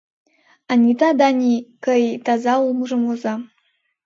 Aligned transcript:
Анита 0.71 1.09
Дани 1.19 1.55
кый 1.85 2.03
таза 2.25 2.53
улмыжым 2.63 3.01
воза. 3.07 3.33